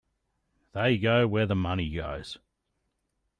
[0.73, 2.39] They go where the money goes.